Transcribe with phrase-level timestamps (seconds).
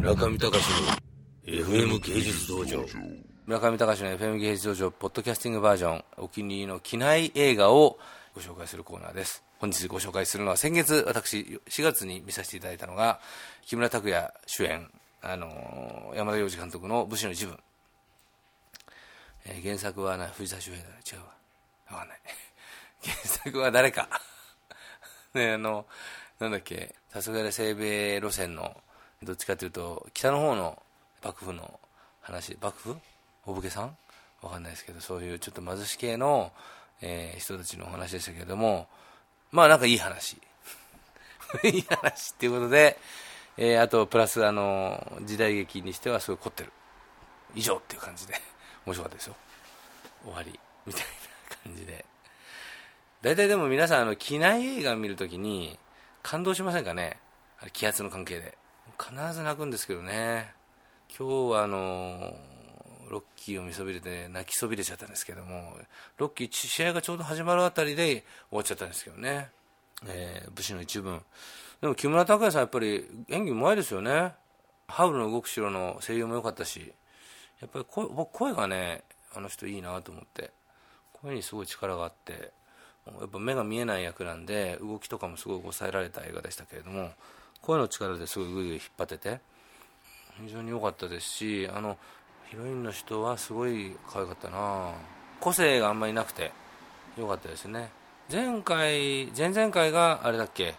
[0.00, 0.54] 村上隆の
[1.44, 2.86] FM 芸術道場。
[3.44, 7.98] 村上隆の FM 芸術道場ポッドキャスティングバージョンお気に入りの機内映画を
[8.34, 9.44] ご紹介するコーナーです。
[9.58, 13.20] 本日ご紹介するのは先月私4月に見させていただいたのが
[13.66, 14.90] 木村拓哉主演
[15.20, 17.58] あの山田洋次監督の武士の一文、
[19.44, 21.24] えー原作はな藤田周平だ違うわ。
[21.90, 22.20] 分かんない。
[23.04, 24.08] 原作は誰か。
[25.34, 25.84] ねあの
[26.38, 28.82] なんだっけ黄昏西米路線の
[29.22, 30.82] どっちかというと北の方の
[31.22, 31.78] 幕府の
[32.22, 32.96] 話幕府？
[33.44, 33.96] お武家さん？
[34.42, 36.52] わかんないですけどそういうちょっと貧し系の、
[37.02, 38.88] えー人たちのお話でしたけれども
[39.52, 40.38] まあなんかいい話。
[41.64, 42.98] いい話っていうことで、
[43.58, 46.72] えーあとプラスあの時代劇にしてはすごい凝ってる。
[47.54, 48.34] 以上っていう感じで
[48.86, 49.36] 面白かったですよ。
[50.24, 52.06] 終わりみたいな感じで。
[53.20, 55.78] 大体でも皆さんあの機内映画見るときに
[56.22, 57.18] 感動しませんかね？
[57.74, 58.56] 気圧の関係で。
[58.98, 60.52] 必ず泣くんですけどね。
[61.18, 62.34] 今日はあの
[63.10, 65.76] ロッキーを見そびれて泣きそびれちゃったんですけども
[66.16, 69.48] ロッキー試合がちょうど始まるあたりで終わっちゃったんですけどね、
[70.06, 71.20] えー武士の一文
[71.80, 74.34] でも木村拓哉さんやっぱり演技うまいですよね。
[74.86, 76.92] ハウルの動く城の声優も良かったし
[77.60, 79.02] やっぱり声僕声がね
[79.34, 80.50] あの人いいなと思って
[81.12, 82.52] 声にすごい力があって
[83.06, 87.10] やっぱ目が見えない役なんで動きとかもすごい抑えられた映画でしたけれども
[87.62, 89.40] 声の力ですごいグイグイ引っ張ってて。
[90.42, 91.98] 非常に良かったですしあの
[92.48, 94.92] ヒロインの人はすごい可愛かったな。
[95.38, 96.50] 個性があんまりなくて
[97.18, 97.90] 良かったですね。
[98.32, 100.76] 前回前々回があれだっけ？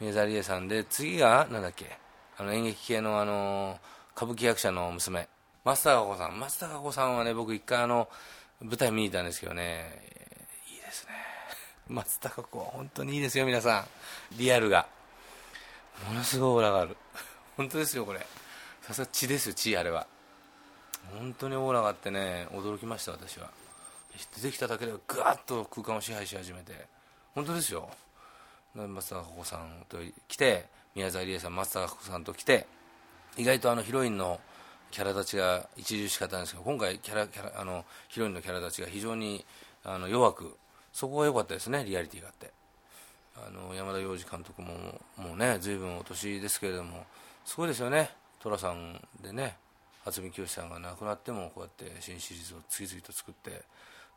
[0.00, 1.98] 宮沢りえさんで次がなんだっけ？
[2.38, 3.78] あの演劇系のあの
[4.16, 5.28] 歌舞伎役者の娘。
[5.64, 6.40] 松たか子さん。
[6.40, 8.08] 松たか子さんはね僕一回あの
[8.62, 10.00] 舞台見に行ったんですけどね。
[10.72, 11.12] いいですね。
[11.88, 14.38] 松たか子は本当にいいですよ皆さん。
[14.38, 14.86] リアルが。
[16.10, 16.96] ものすごいオーラがある。
[17.56, 18.26] 本当ですよこれ。
[18.82, 20.08] さすが血ですよ血あれは。
[21.12, 23.48] 本当にオーラがあってね驚きました私は。
[24.34, 26.88] 出てきただけでぐわっと空間を支配し始めて。
[27.32, 27.88] 本当ですよ。
[28.74, 30.66] 松たか子さんと来て
[30.96, 32.66] 宮沢りえさん松たか子さんと来て
[33.36, 34.40] 意外とあのヒロインの
[34.90, 39.44] キャラ立ちが一重しかったんですけど今回キャラキャラあのヒロインのキャラ立ちが非常に
[39.84, 40.56] あの弱く
[40.92, 42.59] そこが良かったですねリアリティがあって。
[43.36, 44.74] あの山田洋次監督も
[45.16, 47.04] もうね随分お年ですけれども
[47.44, 48.10] すごいですよね。
[48.42, 49.56] 寅さんでね
[50.04, 53.62] 渥美清さんが亡くなってもこうやって新シリーズを次々と作って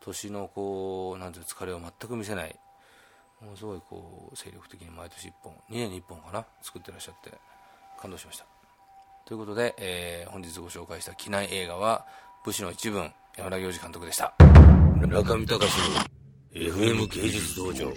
[0.00, 2.56] 年のこうなんていう疲れを全く見せない。
[3.40, 7.32] ものすごいこう精力的に毎年1本2年に1本かな作ってらっしゃって
[8.00, 8.46] 感動しました。
[9.24, 12.06] ということで、えー本日ご紹介した機内映画は
[12.44, 14.34] 武士の一文山田洋次監督でした。
[15.08, 15.60] 中見隆の
[16.54, 17.92] FM 芸術道場。